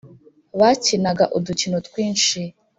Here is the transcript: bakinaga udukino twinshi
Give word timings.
bakinaga 0.59 1.23
udukino 1.37 1.77
twinshi 1.87 2.41